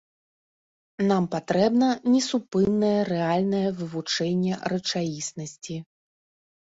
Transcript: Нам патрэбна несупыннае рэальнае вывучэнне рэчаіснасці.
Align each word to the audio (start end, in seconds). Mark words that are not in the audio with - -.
Нам 1.09 1.23
патрэбна 1.35 1.89
несупыннае 2.15 2.95
рэальнае 3.11 3.63
вывучэнне 3.83 4.53
рэчаіснасці. 4.75 5.77